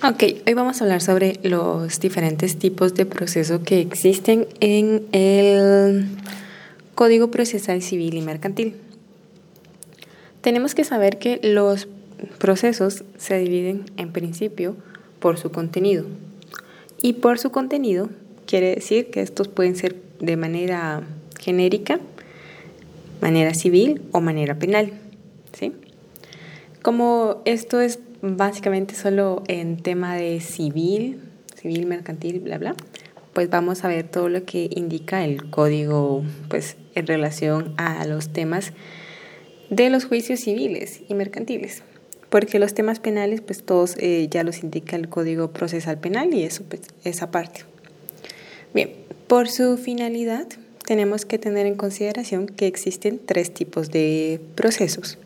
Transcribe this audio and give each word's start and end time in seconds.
Ok, 0.00 0.22
hoy 0.46 0.54
vamos 0.54 0.80
a 0.80 0.84
hablar 0.84 1.00
sobre 1.00 1.40
los 1.42 1.98
diferentes 1.98 2.56
tipos 2.56 2.94
de 2.94 3.04
proceso 3.04 3.64
que 3.64 3.80
existen 3.80 4.46
en 4.60 5.04
el 5.10 6.06
Código 6.94 7.32
Procesal 7.32 7.82
Civil 7.82 8.14
y 8.14 8.20
Mercantil. 8.22 8.76
Tenemos 10.40 10.76
que 10.76 10.84
saber 10.84 11.18
que 11.18 11.40
los 11.42 11.88
procesos 12.38 13.02
se 13.16 13.38
dividen 13.38 13.86
en 13.96 14.12
principio 14.12 14.76
por 15.18 15.36
su 15.36 15.50
contenido. 15.50 16.04
Y 17.02 17.14
por 17.14 17.40
su 17.40 17.50
contenido 17.50 18.08
quiere 18.46 18.76
decir 18.76 19.10
que 19.10 19.20
estos 19.20 19.48
pueden 19.48 19.74
ser 19.74 19.96
de 20.20 20.36
manera 20.36 21.02
genérica, 21.40 21.98
manera 23.20 23.52
civil 23.52 24.00
o 24.12 24.20
manera 24.20 24.60
penal. 24.60 24.92
¿sí? 25.58 25.72
Como 26.82 27.42
esto 27.44 27.80
es 27.80 27.98
básicamente 28.22 28.94
solo 28.94 29.42
en 29.48 29.76
tema 29.76 30.16
de 30.16 30.40
civil, 30.40 31.20
civil, 31.60 31.86
mercantil, 31.86 32.40
bla, 32.40 32.58
bla, 32.58 32.74
pues 33.32 33.50
vamos 33.50 33.84
a 33.84 33.88
ver 33.88 34.08
todo 34.08 34.28
lo 34.28 34.44
que 34.44 34.68
indica 34.74 35.24
el 35.24 35.50
código 35.50 36.24
pues 36.48 36.76
en 36.94 37.06
relación 37.06 37.74
a 37.76 38.04
los 38.06 38.30
temas 38.32 38.72
de 39.70 39.90
los 39.90 40.06
juicios 40.06 40.40
civiles 40.40 41.02
y 41.08 41.14
mercantiles. 41.14 41.82
Porque 42.30 42.58
los 42.58 42.74
temas 42.74 43.00
penales, 43.00 43.40
pues 43.40 43.62
todos 43.62 43.96
eh, 43.98 44.28
ya 44.30 44.42
los 44.42 44.62
indica 44.62 44.96
el 44.96 45.08
Código 45.08 45.50
Procesal 45.50 45.98
Penal 45.98 46.34
y 46.34 46.42
eso, 46.42 46.62
pues, 46.68 46.82
esa 47.04 47.30
parte. 47.30 47.62
Bien, 48.74 48.92
por 49.28 49.48
su 49.48 49.78
finalidad, 49.78 50.46
tenemos 50.84 51.24
que 51.24 51.38
tener 51.38 51.66
en 51.66 51.76
consideración 51.76 52.46
que 52.46 52.66
existen 52.66 53.18
tres 53.24 53.54
tipos 53.54 53.90
de 53.90 54.40
procesos. 54.56 55.18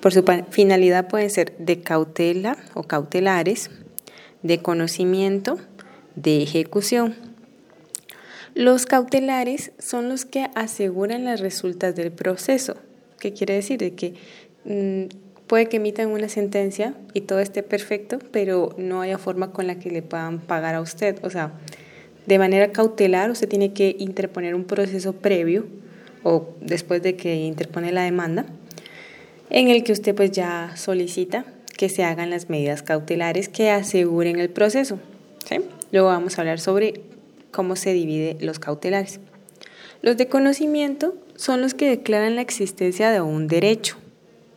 Por 0.00 0.12
su 0.12 0.24
finalidad 0.50 1.08
pueden 1.08 1.28
ser 1.28 1.56
de 1.58 1.80
cautela 1.80 2.56
o 2.74 2.84
cautelares, 2.84 3.70
de 4.42 4.62
conocimiento, 4.62 5.58
de 6.14 6.42
ejecución. 6.42 7.16
Los 8.54 8.86
cautelares 8.86 9.72
son 9.78 10.08
los 10.08 10.24
que 10.24 10.50
aseguran 10.54 11.24
las 11.24 11.40
resultas 11.40 11.96
del 11.96 12.12
proceso. 12.12 12.76
¿Qué 13.18 13.32
quiere 13.32 13.54
decir? 13.54 13.78
De 13.78 13.94
que 13.94 14.14
mm, 14.64 15.16
puede 15.48 15.66
que 15.66 15.78
emitan 15.78 16.08
una 16.08 16.28
sentencia 16.28 16.94
y 17.12 17.22
todo 17.22 17.40
esté 17.40 17.64
perfecto, 17.64 18.18
pero 18.30 18.74
no 18.78 19.00
haya 19.00 19.18
forma 19.18 19.50
con 19.50 19.66
la 19.66 19.80
que 19.80 19.90
le 19.90 20.02
puedan 20.02 20.38
pagar 20.38 20.76
a 20.76 20.80
usted. 20.80 21.18
O 21.24 21.30
sea, 21.30 21.52
de 22.26 22.38
manera 22.38 22.70
cautelar 22.70 23.30
usted 23.30 23.48
tiene 23.48 23.72
que 23.72 23.96
interponer 23.98 24.54
un 24.54 24.64
proceso 24.64 25.14
previo 25.14 25.66
o 26.22 26.50
después 26.60 27.02
de 27.02 27.16
que 27.16 27.34
interpone 27.34 27.90
la 27.90 28.02
demanda 28.02 28.46
en 29.50 29.68
el 29.68 29.84
que 29.84 29.92
usted 29.92 30.14
pues 30.14 30.30
ya 30.32 30.72
solicita 30.76 31.44
que 31.76 31.88
se 31.88 32.04
hagan 32.04 32.30
las 32.30 32.50
medidas 32.50 32.82
cautelares 32.82 33.48
que 33.48 33.70
aseguren 33.70 34.38
el 34.40 34.50
proceso. 34.50 34.98
Luego 35.92 36.08
vamos 36.08 36.36
a 36.38 36.42
hablar 36.42 36.60
sobre 36.60 37.00
cómo 37.50 37.76
se 37.76 37.92
divide 37.92 38.36
los 38.40 38.58
cautelares. 38.58 39.20
Los 40.02 40.16
de 40.16 40.28
conocimiento 40.28 41.14
son 41.36 41.60
los 41.60 41.74
que 41.74 41.88
declaran 41.88 42.36
la 42.36 42.42
existencia 42.42 43.10
de 43.10 43.20
un 43.20 43.46
derecho 43.46 43.96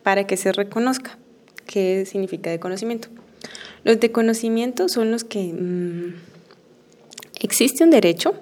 para 0.02 0.26
que 0.26 0.36
se 0.36 0.52
reconozca. 0.52 1.18
¿Qué 1.66 2.04
significa 2.06 2.50
de 2.50 2.60
conocimiento? 2.60 3.08
Los 3.84 3.98
de 4.00 4.12
conocimiento 4.12 4.88
son 4.88 5.10
los 5.10 5.24
que 5.24 5.52
mm, 5.52 6.14
existe 7.40 7.84
un 7.84 7.90
derecho, 7.90 8.34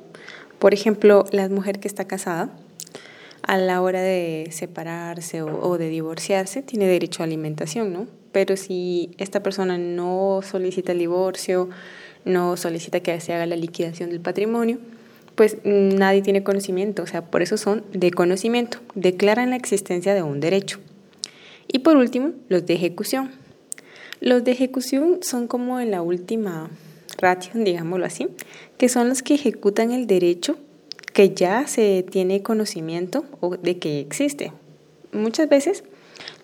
por 0.58 0.74
ejemplo, 0.74 1.24
la 1.32 1.48
mujer 1.48 1.80
que 1.80 1.88
está 1.88 2.06
casada 2.06 2.50
a 3.42 3.56
la 3.56 3.80
hora 3.82 4.02
de 4.02 4.48
separarse 4.50 5.42
o, 5.42 5.78
de 5.78 5.88
divorciarse 5.88 6.62
tiene 6.62 6.86
derecho 6.86 7.22
a 7.22 7.26
alimentación, 7.26 7.92
¿no? 7.92 8.06
Pero 8.32 8.56
si 8.56 9.10
esta 9.18 9.42
persona 9.42 9.78
no 9.78 10.40
solicita 10.42 10.92
el 10.92 10.98
divorcio, 10.98 11.68
no 12.24 12.56
solicita 12.56 13.00
que 13.00 13.18
se 13.20 13.32
haga 13.32 13.46
la 13.46 13.56
liquidación 13.56 14.10
del 14.10 14.20
patrimonio, 14.20 14.78
pues 15.34 15.56
nadie 15.64 16.22
tiene 16.22 16.42
conocimiento, 16.42 17.02
o 17.02 17.06
sea, 17.06 17.24
por 17.24 17.42
eso 17.42 17.56
son 17.56 17.84
de 17.92 18.10
conocimiento, 18.10 18.78
declaran 18.94 19.50
la 19.50 19.56
existencia 19.56 20.14
de 20.14 20.22
un 20.22 20.38
derecho. 20.38 20.78
Y 21.66 21.80
por 21.80 21.96
último, 21.96 22.32
los 22.48 22.66
de 22.66 22.74
ejecución. 22.74 23.30
Los 24.20 24.44
de 24.44 24.52
ejecución 24.52 25.20
son 25.22 25.46
como 25.46 25.80
en 25.80 25.90
la 25.90 26.02
última 26.02 26.68
ratio, 27.18 27.52
digámoslo 27.54 28.04
así, 28.06 28.28
que 28.76 28.88
son 28.88 29.08
los 29.08 29.22
que 29.22 29.34
ejecutan 29.34 29.92
el 29.92 30.06
derecho 30.06 30.58
que 31.12 31.30
ya 31.34 31.66
se 31.66 32.04
tiene 32.08 32.42
conocimiento 32.42 33.24
de 33.62 33.78
que 33.78 34.00
existe. 34.00 34.52
Muchas 35.12 35.48
veces 35.48 35.84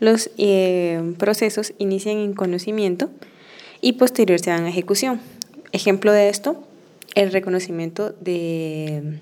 los 0.00 0.30
eh, 0.38 1.14
procesos 1.18 1.72
inician 1.78 2.18
en 2.18 2.34
conocimiento 2.34 3.10
y 3.80 3.94
posterior 3.94 4.38
se 4.40 4.50
dan 4.50 4.64
a 4.64 4.68
ejecución. 4.68 5.20
Ejemplo 5.72 6.12
de 6.12 6.28
esto, 6.28 6.62
el 7.14 7.32
reconocimiento 7.32 8.14
de 8.20 9.20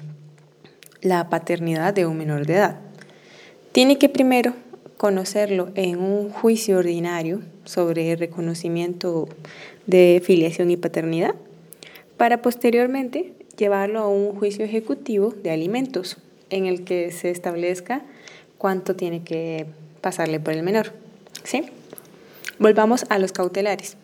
la 1.01 1.29
paternidad 1.29 1.95
de 1.95 2.07
un 2.07 2.17
menor 2.17 2.47
de 2.47 2.55
edad. 2.55 2.81
Tiene 3.73 3.99
que 3.99 4.09
primero 4.09 4.55
conocerlo 4.97 5.71
en 5.75 5.99
un 5.99 6.31
juicio 6.31 6.79
ordinario 6.79 7.43
sobre 7.65 8.13
el 8.13 8.19
reconocimiento 8.19 9.29
de 9.87 10.23
filiación 10.25 10.71
y 10.71 10.77
paternidad 10.77 11.35
para 12.17 12.41
posteriormente 12.43 13.33
llevarlo 13.57 14.01
a 14.01 14.09
un 14.09 14.35
juicio 14.35 14.65
ejecutivo 14.65 15.35
de 15.43 15.51
alimentos 15.51 16.17
en 16.51 16.67
el 16.67 16.85
que 16.85 17.11
se 17.13 17.31
establezca 17.31 18.03
cuánto 18.59 18.97
tiene 18.97 19.23
que 19.23 19.67
pasarle 20.01 20.41
por 20.41 20.55
el 20.55 20.63
menor. 20.63 20.93
¿sí? 21.43 21.65
Volvamos 22.59 23.05
a 23.09 23.19
los 23.19 23.33
cautelares. 23.33 23.97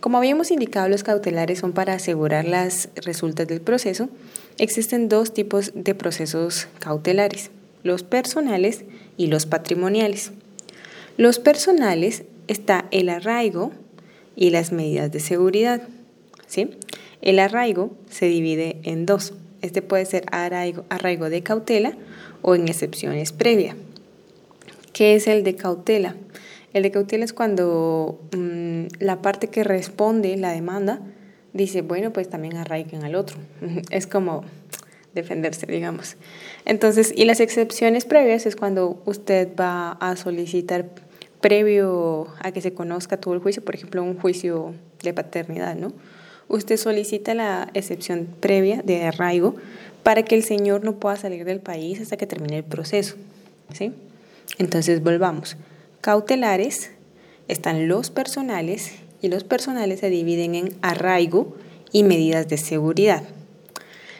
Como 0.00 0.16
habíamos 0.16 0.50
indicado, 0.50 0.88
los 0.88 1.02
cautelares 1.02 1.58
son 1.58 1.72
para 1.72 1.92
asegurar 1.92 2.46
las 2.46 2.88
resultas 2.94 3.46
del 3.46 3.60
proceso. 3.60 4.08
Existen 4.56 5.08
dos 5.08 5.34
tipos 5.34 5.72
de 5.74 5.94
procesos 5.94 6.68
cautelares, 6.78 7.50
los 7.82 8.02
personales 8.02 8.84
y 9.18 9.26
los 9.26 9.44
patrimoniales. 9.44 10.32
Los 11.18 11.38
personales 11.38 12.24
está 12.48 12.86
el 12.90 13.10
arraigo 13.10 13.72
y 14.36 14.50
las 14.50 14.72
medidas 14.72 15.12
de 15.12 15.20
seguridad. 15.20 15.82
¿Sí? 16.50 16.70
El 17.22 17.38
arraigo 17.38 17.92
se 18.10 18.26
divide 18.26 18.80
en 18.82 19.06
dos. 19.06 19.34
Este 19.62 19.82
puede 19.82 20.04
ser 20.04 20.24
arraigo, 20.32 21.30
de 21.30 21.42
cautela 21.42 21.96
o 22.42 22.54
en 22.54 22.68
excepciones 22.68 23.32
previa. 23.32 23.76
¿Qué 24.92 25.14
es 25.14 25.28
el 25.28 25.44
de 25.44 25.54
cautela? 25.54 26.16
El 26.72 26.82
de 26.82 26.90
cautela 26.90 27.24
es 27.24 27.32
cuando 27.32 28.20
mm, 28.36 28.86
la 28.98 29.22
parte 29.22 29.48
que 29.48 29.64
responde 29.64 30.36
la 30.36 30.52
demanda 30.52 31.00
dice, 31.52 31.82
bueno, 31.82 32.12
pues 32.12 32.28
también 32.28 32.56
arraiguen 32.56 33.04
al 33.04 33.14
otro. 33.14 33.38
Es 33.90 34.06
como 34.06 34.42
defenderse, 35.14 35.66
digamos. 35.66 36.16
Entonces, 36.64 37.12
y 37.14 37.24
las 37.24 37.40
excepciones 37.40 38.04
previas 38.04 38.46
es 38.46 38.56
cuando 38.56 39.02
usted 39.04 39.48
va 39.58 39.92
a 39.92 40.16
solicitar 40.16 40.90
previo 41.40 42.28
a 42.40 42.52
que 42.52 42.60
se 42.60 42.72
conozca 42.72 43.18
todo 43.18 43.34
el 43.34 43.40
juicio, 43.40 43.64
por 43.64 43.74
ejemplo, 43.74 44.02
un 44.02 44.16
juicio 44.16 44.74
de 45.02 45.12
paternidad, 45.12 45.74
¿no? 45.74 45.92
Usted 46.50 46.76
solicita 46.76 47.32
la 47.32 47.70
excepción 47.74 48.28
previa 48.40 48.82
de 48.82 49.04
arraigo 49.04 49.54
para 50.02 50.24
que 50.24 50.34
el 50.34 50.42
señor 50.42 50.84
no 50.84 50.96
pueda 50.96 51.16
salir 51.16 51.44
del 51.44 51.60
país 51.60 52.00
hasta 52.00 52.16
que 52.16 52.26
termine 52.26 52.58
el 52.58 52.64
proceso. 52.64 53.14
¿sí? 53.72 53.92
Entonces 54.58 55.02
volvamos. 55.02 55.56
Cautelares 56.00 56.90
están 57.48 57.88
los 57.88 58.10
personales 58.10 58.92
y 59.22 59.28
los 59.28 59.44
personales 59.44 60.00
se 60.00 60.10
dividen 60.10 60.54
en 60.54 60.74
arraigo 60.82 61.56
y 61.92 62.02
medidas 62.02 62.48
de 62.48 62.58
seguridad. 62.58 63.22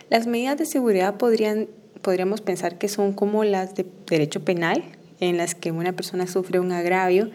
Las 0.08 0.26
medidas 0.26 0.58
de 0.58 0.66
seguridad 0.66 1.16
podrían, 1.16 1.68
podríamos 2.02 2.40
pensar 2.40 2.78
que 2.78 2.88
son 2.88 3.12
como 3.12 3.44
las 3.44 3.74
de 3.74 3.86
derecho 4.06 4.44
penal, 4.44 4.84
en 5.20 5.36
las 5.36 5.54
que 5.54 5.70
una 5.70 5.92
persona 5.92 6.26
sufre 6.26 6.60
un 6.60 6.72
agravio 6.72 7.30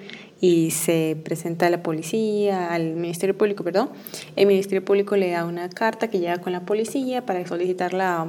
y 0.46 0.70
se 0.70 1.18
presenta 1.24 1.66
a 1.66 1.70
la 1.72 1.82
policía, 1.82 2.72
al 2.72 2.94
Ministerio 2.94 3.36
Público, 3.36 3.64
perdón. 3.64 3.90
El 4.36 4.46
Ministerio 4.46 4.86
Público 4.86 5.16
le 5.16 5.32
da 5.32 5.44
una 5.44 5.70
carta 5.70 6.08
que 6.08 6.20
llega 6.20 6.38
con 6.38 6.54
la 6.54 6.60
policía 6.60 7.26
para 7.26 7.44
solicitar 7.48 7.94
la, 7.94 8.28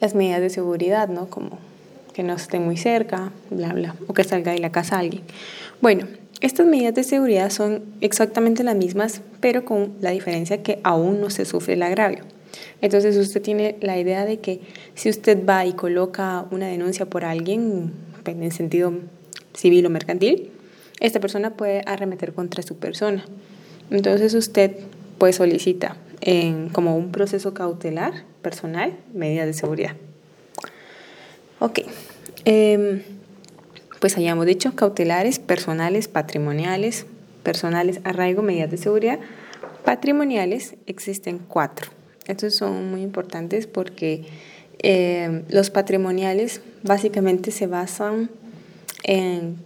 las 0.00 0.16
medidas 0.16 0.40
de 0.40 0.50
seguridad, 0.50 1.08
¿no? 1.08 1.30
Como 1.30 1.56
que 2.14 2.24
no 2.24 2.32
esté 2.32 2.58
muy 2.58 2.76
cerca, 2.76 3.30
bla, 3.50 3.72
bla, 3.72 3.94
o 4.08 4.12
que 4.12 4.24
salga 4.24 4.50
de 4.50 4.58
la 4.58 4.72
casa 4.72 4.98
alguien. 4.98 5.22
Bueno, 5.80 6.08
estas 6.40 6.66
medidas 6.66 6.96
de 6.96 7.04
seguridad 7.04 7.50
son 7.50 7.84
exactamente 8.00 8.64
las 8.64 8.74
mismas, 8.74 9.22
pero 9.38 9.64
con 9.64 9.92
la 10.00 10.10
diferencia 10.10 10.64
que 10.64 10.80
aún 10.82 11.20
no 11.20 11.30
se 11.30 11.44
sufre 11.44 11.74
el 11.74 11.82
agravio. 11.84 12.24
Entonces 12.80 13.16
usted 13.16 13.40
tiene 13.40 13.76
la 13.82 13.98
idea 13.98 14.24
de 14.24 14.40
que 14.40 14.60
si 14.96 15.10
usted 15.10 15.46
va 15.48 15.64
y 15.64 15.74
coloca 15.74 16.44
una 16.50 16.66
denuncia 16.66 17.06
por 17.06 17.24
alguien, 17.24 17.92
en 18.26 18.50
sentido 18.50 18.92
civil 19.54 19.86
o 19.86 19.90
mercantil, 19.90 20.50
esta 21.00 21.20
persona 21.20 21.50
puede 21.54 21.82
arremeter 21.86 22.32
contra 22.32 22.62
su 22.62 22.76
persona. 22.76 23.24
Entonces 23.90 24.34
usted 24.34 24.76
pues 25.18 25.36
solicita 25.36 25.96
en, 26.20 26.68
como 26.68 26.96
un 26.96 27.12
proceso 27.12 27.54
cautelar 27.54 28.24
personal 28.42 28.96
medidas 29.12 29.46
de 29.46 29.52
seguridad. 29.52 29.96
Ok, 31.58 31.80
em, 32.44 33.02
pues 34.00 34.16
hayamos 34.16 34.46
dicho 34.46 34.74
cautelares, 34.74 35.38
personales, 35.38 36.08
patrimoniales, 36.08 37.06
personales, 37.42 38.00
arraigo, 38.04 38.42
medidas 38.42 38.70
de 38.70 38.78
seguridad, 38.78 39.18
patrimoniales, 39.84 40.76
existen 40.86 41.38
cuatro. 41.38 41.90
Estos 42.26 42.54
son 42.54 42.90
muy 42.90 43.02
importantes 43.02 43.66
porque 43.66 44.24
eh, 44.78 45.42
los 45.48 45.70
patrimoniales 45.70 46.62
básicamente 46.82 47.50
se 47.50 47.66
basan 47.66 48.30
en 49.04 49.56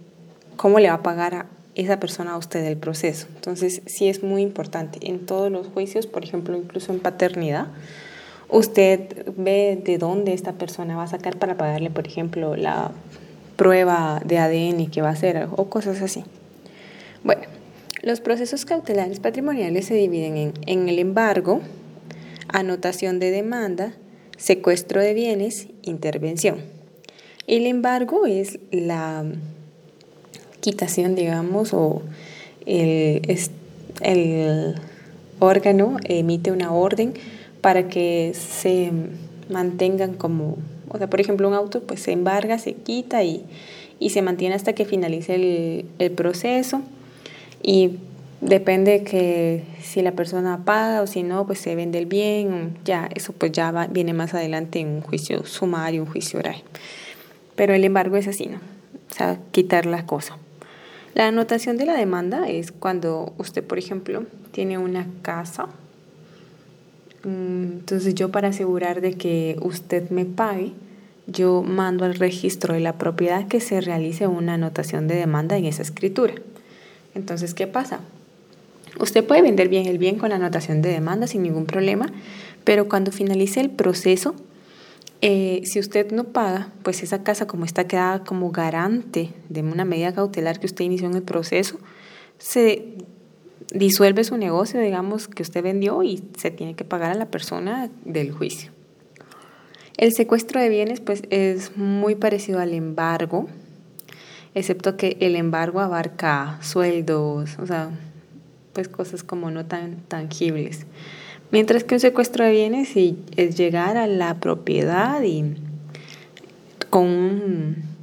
cómo 0.55 0.79
le 0.79 0.89
va 0.89 0.95
a 0.95 1.03
pagar 1.03 1.35
a 1.35 1.45
esa 1.75 1.99
persona 1.99 2.33
a 2.33 2.37
usted 2.37 2.63
el 2.65 2.77
proceso. 2.77 3.27
Entonces, 3.35 3.81
sí 3.85 4.07
es 4.07 4.23
muy 4.23 4.41
importante. 4.41 4.99
En 5.01 5.25
todos 5.25 5.51
los 5.51 5.67
juicios, 5.67 6.07
por 6.07 6.23
ejemplo, 6.23 6.57
incluso 6.57 6.93
en 6.93 6.99
paternidad, 6.99 7.67
usted 8.49 9.25
ve 9.35 9.79
de 9.83 9.97
dónde 9.97 10.33
esta 10.33 10.53
persona 10.53 10.95
va 10.95 11.03
a 11.03 11.07
sacar 11.07 11.37
para 11.37 11.57
pagarle, 11.57 11.89
por 11.89 12.07
ejemplo, 12.07 12.55
la 12.55 12.91
prueba 13.55 14.21
de 14.25 14.37
ADN 14.37 14.89
que 14.89 15.01
va 15.01 15.09
a 15.09 15.13
hacer 15.13 15.47
o 15.55 15.69
cosas 15.69 16.01
así. 16.01 16.23
Bueno, 17.23 17.43
los 18.01 18.21
procesos 18.21 18.65
cautelares 18.65 19.19
patrimoniales 19.19 19.85
se 19.85 19.95
dividen 19.95 20.37
en, 20.37 20.53
en 20.67 20.89
el 20.89 20.99
embargo, 20.99 21.61
anotación 22.47 23.19
de 23.19 23.31
demanda, 23.31 23.93
secuestro 24.37 25.01
de 25.01 25.13
bienes, 25.13 25.67
intervención. 25.81 26.74
El 27.47 27.67
embargo 27.67 28.25
es 28.25 28.59
la 28.71 29.23
quitación, 30.61 31.13
digamos, 31.13 31.73
o 31.73 32.01
el, 32.65 33.21
órgano 35.37 35.97
emite 36.05 36.51
una 36.51 36.71
orden 36.71 37.13
para 37.61 37.87
que 37.87 38.33
se 38.33 38.91
mantengan 39.49 40.13
como, 40.13 40.57
o 40.89 40.97
sea, 40.97 41.07
por 41.07 41.19
ejemplo, 41.19 41.47
un 41.47 41.53
auto 41.53 41.81
pues 41.83 41.99
se 42.01 42.13
embarga, 42.13 42.57
se 42.57 42.73
quita 42.73 43.23
y, 43.23 43.43
se 44.09 44.21
mantiene 44.21 44.55
hasta 44.55 44.73
que 44.73 44.85
finalice 44.85 45.35
el, 45.35 45.85
el 45.99 46.11
proceso 46.11 46.81
y 47.61 47.97
depende 48.41 49.03
que 49.03 49.63
si 49.81 50.01
la 50.01 50.13
persona 50.13 50.63
paga 50.65 51.01
o 51.01 51.07
si 51.07 51.21
no, 51.21 51.45
pues 51.45 51.59
se 51.59 51.75
vende 51.75 51.99
el 51.99 52.05
bien, 52.05 52.77
ya 52.85 53.09
eso 53.13 53.33
pues 53.33 53.51
ya 53.51 53.71
va, 53.71 53.87
viene 53.87 54.13
más 54.13 54.33
adelante 54.33 54.79
en 54.79 54.87
un 54.87 55.01
juicio 55.01 55.45
sumario, 55.45 56.01
un 56.01 56.09
juicio 56.09 56.39
oral. 56.39 56.63
Pero 57.55 57.73
el 57.73 57.83
embargo 57.83 58.17
es 58.17 58.27
así, 58.27 58.47
¿no? 58.47 58.57
O 58.57 59.13
sea, 59.13 59.39
quitar 59.51 59.85
la 59.85 60.05
cosa. 60.05 60.37
La 61.13 61.27
anotación 61.27 61.77
de 61.77 61.85
la 61.85 61.95
demanda 61.95 62.49
es 62.49 62.71
cuando 62.71 63.33
usted, 63.37 63.63
por 63.63 63.77
ejemplo, 63.77 64.25
tiene 64.51 64.77
una 64.77 65.07
casa 65.21 65.69
Mm, 67.25 67.79
entonces 67.79 68.13
yo 68.13 68.29
para 68.29 68.49
asegurar 68.49 69.01
de 69.01 69.13
que 69.15 69.57
usted 69.61 70.11
me 70.11 70.25
pague, 70.25 70.73
yo 71.25 71.63
mando 71.63 72.05
al 72.05 72.13
registro 72.13 72.75
de 72.75 72.79
la 72.79 72.99
propiedad 72.99 73.47
que 73.47 73.59
se 73.59 73.81
realice 73.81 74.27
una 74.27 74.53
anotación 74.53 75.07
de 75.07 75.15
demanda 75.15 75.57
en 75.57 75.65
esa 75.65 75.81
escritura. 75.81 76.35
Entonces, 77.15 77.55
¿qué 77.55 77.65
pasa? 77.65 77.99
Usted 78.99 79.25
puede 79.25 79.41
vender 79.41 79.69
bien 79.69 79.87
el 79.87 79.97
bien 79.97 80.19
con 80.19 80.29
la 80.29 80.35
anotación 80.35 80.83
de 80.83 80.89
demanda 80.89 81.25
sin 81.25 81.41
ningún 81.41 81.65
problema, 81.65 82.05
pero 82.63 82.87
cuando 82.87 83.11
finalice 83.11 83.59
el 83.59 83.71
proceso, 83.71 84.35
eh, 85.21 85.61
si 85.65 85.79
usted 85.79 86.11
no 86.11 86.25
paga, 86.25 86.71
pues 86.83 87.03
esa 87.03 87.23
casa 87.23 87.47
como 87.47 87.65
está 87.65 87.87
quedada 87.87 88.23
como 88.23 88.51
garante 88.51 89.33
de 89.49 89.61
una 89.61 89.85
medida 89.85 90.13
cautelar 90.13 90.59
que 90.59 90.65
usted 90.65 90.85
inició 90.85 91.07
en 91.07 91.15
el 91.15 91.23
proceso, 91.23 91.79
se 92.37 92.95
disuelve 93.73 94.23
su 94.23 94.37
negocio, 94.37 94.79
digamos, 94.79 95.27
que 95.27 95.43
usted 95.43 95.63
vendió 95.63 96.03
y 96.03 96.23
se 96.37 96.51
tiene 96.51 96.75
que 96.75 96.83
pagar 96.83 97.11
a 97.11 97.15
la 97.15 97.27
persona 97.27 97.89
del 98.03 98.31
juicio. 98.31 98.71
El 99.97 100.13
secuestro 100.13 100.59
de 100.59 100.69
bienes, 100.69 100.99
pues, 100.99 101.23
es 101.29 101.77
muy 101.77 102.15
parecido 102.15 102.59
al 102.59 102.73
embargo, 102.73 103.47
excepto 104.53 104.97
que 104.97 105.17
el 105.21 105.35
embargo 105.35 105.79
abarca 105.79 106.59
sueldos, 106.61 107.57
o 107.59 107.65
sea, 107.65 107.91
pues 108.73 108.89
cosas 108.89 109.23
como 109.23 109.51
no 109.51 109.65
tan 109.65 110.01
tangibles. 110.07 110.85
Mientras 111.51 111.83
que 111.83 111.95
un 111.95 111.99
secuestro 111.99 112.43
de 112.43 112.51
bienes 112.51 112.93
es 112.95 113.57
llegar 113.57 113.97
a 113.97 114.07
la 114.07 114.39
propiedad 114.39 115.21
y 115.23 115.55
con 116.89 117.05
un 117.05 117.95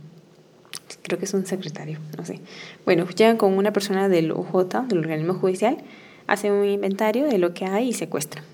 creo 1.02 1.18
que 1.18 1.24
es 1.24 1.34
un 1.34 1.44
secretario, 1.44 1.98
no 2.16 2.24
sé. 2.24 2.40
Bueno, 2.84 3.08
llegan 3.08 3.36
con 3.36 3.52
una 3.54 3.72
persona 3.72 4.08
del 4.08 4.30
OJ, 4.32 4.86
del 4.88 4.98
organismo 4.98 5.34
judicial, 5.34 5.78
hacen 6.26 6.52
un 6.52 6.66
inventario 6.66 7.26
de 7.26 7.38
lo 7.38 7.52
que 7.54 7.66
hay 7.66 7.88
y 7.88 7.92
secuestran. 7.92 8.44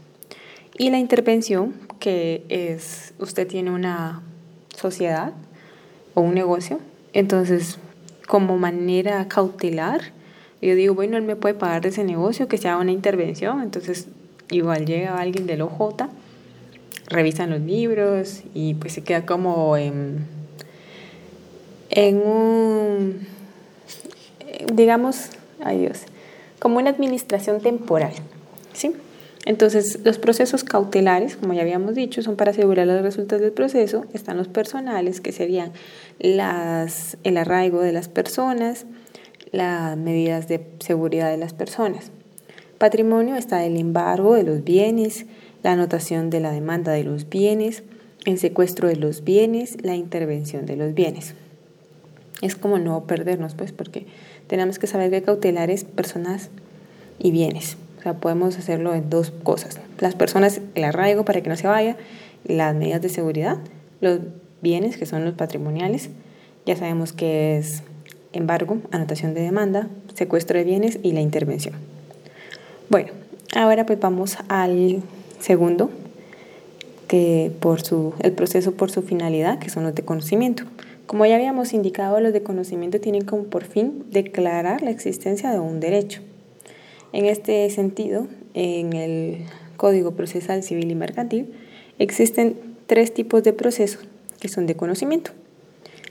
Y 0.76 0.90
la 0.90 0.98
intervención, 0.98 1.74
que 2.00 2.44
es, 2.48 3.14
usted 3.18 3.46
tiene 3.46 3.70
una 3.70 4.22
sociedad 4.74 5.32
o 6.14 6.20
un 6.20 6.34
negocio, 6.34 6.80
entonces 7.12 7.78
como 8.26 8.58
manera 8.58 9.26
cautelar, 9.28 10.12
yo 10.60 10.74
digo, 10.74 10.94
bueno, 10.94 11.16
él 11.16 11.22
me 11.22 11.36
puede 11.36 11.54
pagar 11.54 11.82
de 11.82 11.90
ese 11.90 12.04
negocio, 12.04 12.48
que 12.48 12.58
sea 12.58 12.76
una 12.78 12.92
intervención, 12.92 13.62
entonces 13.62 14.08
igual 14.50 14.86
llega 14.86 15.18
alguien 15.18 15.46
del 15.46 15.62
OJ, 15.62 16.08
revisan 17.08 17.50
los 17.50 17.60
libros 17.60 18.42
y 18.54 18.74
pues 18.74 18.92
se 18.92 19.02
queda 19.02 19.24
como 19.26 19.76
en 19.76 20.26
un, 22.16 23.26
digamos, 24.72 25.30
adiós, 25.60 26.02
como 26.58 26.78
una 26.78 26.90
administración 26.90 27.60
temporal. 27.60 28.12
¿sí? 28.72 28.92
Entonces, 29.44 30.00
los 30.04 30.18
procesos 30.18 30.64
cautelares, 30.64 31.36
como 31.36 31.54
ya 31.54 31.62
habíamos 31.62 31.94
dicho, 31.94 32.22
son 32.22 32.36
para 32.36 32.50
asegurar 32.50 32.86
los 32.86 33.02
resultados 33.02 33.40
del 33.42 33.52
proceso. 33.52 34.04
Están 34.12 34.36
los 34.36 34.48
personales, 34.48 35.20
que 35.20 35.32
serían 35.32 35.72
las, 36.18 37.16
el 37.24 37.38
arraigo 37.38 37.80
de 37.80 37.92
las 37.92 38.08
personas, 38.08 38.86
las 39.50 39.96
medidas 39.96 40.48
de 40.48 40.66
seguridad 40.80 41.30
de 41.30 41.38
las 41.38 41.54
personas. 41.54 42.10
Patrimonio 42.78 43.36
está 43.36 43.64
el 43.64 43.76
embargo 43.76 44.34
de 44.34 44.44
los 44.44 44.64
bienes, 44.64 45.26
la 45.62 45.72
anotación 45.72 46.30
de 46.30 46.40
la 46.40 46.52
demanda 46.52 46.92
de 46.92 47.04
los 47.04 47.28
bienes, 47.28 47.82
el 48.24 48.38
secuestro 48.38 48.88
de 48.88 48.96
los 48.96 49.24
bienes, 49.24 49.76
la 49.82 49.96
intervención 49.96 50.66
de 50.66 50.76
los 50.76 50.94
bienes 50.94 51.34
es 52.40 52.56
como 52.56 52.78
no 52.78 53.04
perdernos, 53.04 53.54
pues, 53.54 53.72
porque 53.72 54.06
tenemos 54.46 54.78
que 54.78 54.86
saber 54.86 55.10
que 55.10 55.22
cautelar 55.22 55.70
es 55.70 55.84
personas 55.84 56.50
y 57.18 57.30
bienes. 57.30 57.76
O 57.98 58.02
sea, 58.02 58.14
podemos 58.14 58.56
hacerlo 58.56 58.94
en 58.94 59.10
dos 59.10 59.30
cosas. 59.30 59.80
Las 59.98 60.14
personas, 60.14 60.60
el 60.74 60.84
arraigo 60.84 61.24
para 61.24 61.40
que 61.40 61.48
no 61.48 61.56
se 61.56 61.66
vaya, 61.66 61.96
las 62.44 62.74
medidas 62.74 63.02
de 63.02 63.08
seguridad, 63.08 63.58
los 64.00 64.20
bienes, 64.62 64.96
que 64.96 65.06
son 65.06 65.24
los 65.24 65.34
patrimoniales. 65.34 66.10
Ya 66.64 66.76
sabemos 66.76 67.12
que 67.12 67.58
es 67.58 67.82
embargo, 68.32 68.78
anotación 68.92 69.34
de 69.34 69.40
demanda, 69.40 69.88
secuestro 70.14 70.58
de 70.58 70.64
bienes 70.64 71.00
y 71.02 71.12
la 71.12 71.20
intervención. 71.20 71.74
Bueno, 72.90 73.12
ahora 73.54 73.84
pues 73.84 74.00
vamos 74.00 74.38
al 74.48 75.02
segundo, 75.40 75.90
que 77.06 77.52
por 77.60 77.82
su, 77.82 78.14
el 78.20 78.32
proceso 78.32 78.72
por 78.72 78.90
su 78.90 79.02
finalidad, 79.02 79.58
que 79.58 79.68
son 79.68 79.82
los 79.82 79.94
de 79.94 80.02
conocimiento. 80.04 80.64
Como 81.06 81.26
ya 81.26 81.34
habíamos 81.34 81.74
indicado, 81.74 82.18
los 82.20 82.32
de 82.32 82.42
conocimiento 82.42 82.98
tienen 82.98 83.26
como 83.26 83.44
por 83.44 83.64
fin 83.64 84.04
declarar 84.10 84.80
la 84.80 84.90
existencia 84.90 85.50
de 85.50 85.58
un 85.58 85.80
derecho. 85.80 86.22
En 87.12 87.26
este 87.26 87.68
sentido, 87.68 88.26
en 88.54 88.94
el 88.94 89.38
Código 89.76 90.12
Procesal 90.12 90.62
Civil 90.62 90.90
y 90.90 90.94
Mercantil 90.94 91.52
existen 91.98 92.56
tres 92.86 93.12
tipos 93.12 93.42
de 93.42 93.52
procesos 93.52 94.06
que 94.40 94.48
son 94.48 94.66
de 94.66 94.76
conocimiento. 94.76 95.32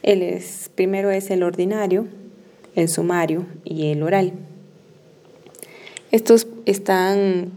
El 0.04 0.22
es, 0.22 0.70
primero 0.76 1.10
es 1.10 1.32
el 1.32 1.42
ordinario, 1.42 2.06
el 2.76 2.88
sumario 2.88 3.48
y 3.64 3.92
el 3.92 4.04
oral. 4.04 4.34
Estos 6.12 6.48
están 6.66 7.52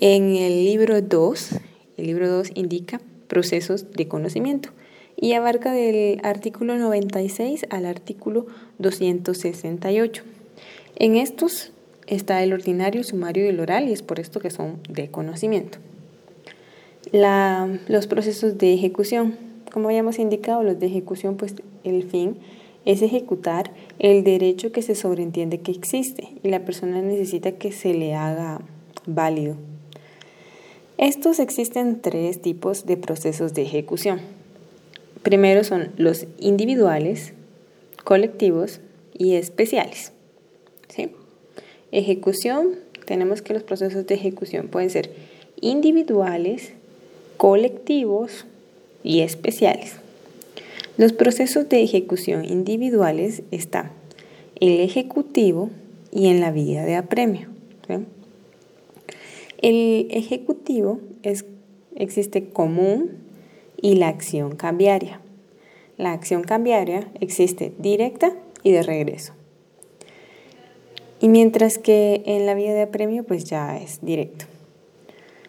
en 0.00 0.34
el 0.34 0.64
libro 0.64 1.00
2. 1.00 1.50
El 1.96 2.06
libro 2.06 2.28
2 2.28 2.50
indica 2.56 3.00
procesos 3.28 3.92
de 3.92 4.08
conocimiento 4.08 4.70
y 5.16 5.34
abarca 5.34 5.70
del 5.70 6.20
artículo 6.24 6.76
96 6.76 7.66
al 7.70 7.86
artículo 7.86 8.46
268. 8.78 10.24
En 10.96 11.16
estos 11.16 11.70
está 12.08 12.42
el 12.42 12.52
ordinario, 12.52 13.00
el 13.00 13.06
sumario 13.06 13.44
y 13.44 13.48
el 13.50 13.60
oral 13.60 13.88
y 13.88 13.92
es 13.92 14.02
por 14.02 14.18
esto 14.18 14.40
que 14.40 14.50
son 14.50 14.80
de 14.88 15.08
conocimiento. 15.08 15.78
los 17.12 18.08
procesos 18.08 18.58
de 18.58 18.74
ejecución. 18.74 19.36
Como 19.72 19.88
habíamos 19.88 20.18
indicado, 20.18 20.64
los 20.64 20.80
de 20.80 20.86
ejecución, 20.86 21.36
pues 21.36 21.54
el 21.84 22.02
fin 22.02 22.38
es 22.84 23.02
ejecutar 23.02 23.72
el 23.98 24.24
derecho 24.24 24.72
que 24.72 24.82
se 24.82 24.94
sobreentiende 24.94 25.60
que 25.60 25.72
existe 25.72 26.28
y 26.42 26.48
la 26.48 26.64
persona 26.64 27.00
necesita 27.02 27.52
que 27.52 27.72
se 27.72 27.94
le 27.94 28.14
haga 28.14 28.60
válido. 29.06 29.56
Estos 30.98 31.38
existen 31.38 32.00
tres 32.00 32.40
tipos 32.40 32.86
de 32.86 32.96
procesos 32.96 33.54
de 33.54 33.62
ejecución. 33.62 34.20
Primero 35.22 35.64
son 35.64 35.90
los 35.96 36.26
individuales, 36.38 37.32
colectivos 38.04 38.80
y 39.16 39.34
especiales. 39.34 40.12
Ejecución, 41.90 42.74
tenemos 43.06 43.40
que 43.40 43.54
los 43.54 43.62
procesos 43.62 44.04
de 44.06 44.14
ejecución 44.14 44.66
pueden 44.66 44.90
ser 44.90 45.12
individuales, 45.60 46.72
colectivos 47.36 48.46
y 49.04 49.20
especiales. 49.20 50.03
Los 50.96 51.12
procesos 51.12 51.68
de 51.68 51.82
ejecución 51.82 52.44
individuales 52.44 53.42
están 53.50 53.90
el 54.60 54.78
ejecutivo 54.78 55.70
y 56.12 56.28
en 56.28 56.40
la 56.40 56.52
vía 56.52 56.84
de 56.84 56.94
apremio. 56.94 57.48
El 59.60 60.06
ejecutivo 60.10 61.00
es, 61.24 61.46
existe 61.96 62.44
común 62.44 63.10
y 63.82 63.96
la 63.96 64.06
acción 64.06 64.54
cambiaria. 64.54 65.20
La 65.96 66.12
acción 66.12 66.44
cambiaria 66.44 67.10
existe 67.20 67.72
directa 67.78 68.32
y 68.62 68.70
de 68.70 68.84
regreso. 68.84 69.32
Y 71.20 71.28
mientras 71.28 71.78
que 71.78 72.22
en 72.24 72.46
la 72.46 72.54
vía 72.54 72.72
de 72.72 72.82
apremio 72.82 73.24
pues 73.24 73.46
ya 73.46 73.78
es 73.78 73.98
directo. 74.00 74.44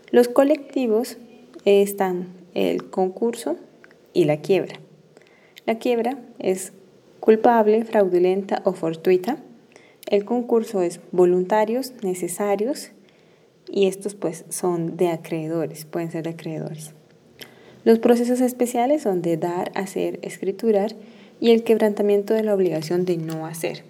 Los 0.10 0.28
colectivos 0.28 1.18
están 1.66 2.30
el 2.56 2.90
concurso 2.90 3.58
y 4.12 4.24
la 4.24 4.38
quiebra. 4.38 4.80
La 5.66 5.76
quiebra 5.76 6.20
es 6.40 6.74
culpable, 7.20 7.86
fraudulenta 7.86 8.62
o 8.66 8.74
fortuita. 8.74 9.38
El 10.10 10.26
concurso 10.26 10.82
es 10.82 11.00
voluntarios, 11.12 11.94
necesarios 12.04 12.92
y 13.68 13.88
estos 13.88 14.14
pues 14.14 14.46
son 14.50 14.96
de 14.98 15.10
acreedores, 15.10 15.86
pueden 15.86 16.12
ser 16.12 16.24
de 16.24 16.32
acreedores. 16.32 16.94
Los 17.84 18.00
procesos 18.00 18.42
especiales 18.42 19.04
son 19.04 19.22
de 19.22 19.38
dar, 19.38 19.72
hacer, 19.76 20.20
escriturar 20.22 20.96
y 21.40 21.52
el 21.52 21.64
quebrantamiento 21.64 22.34
de 22.34 22.44
la 22.44 22.54
obligación 22.54 23.06
de 23.06 23.18
no 23.18 23.46
hacer. 23.46 23.84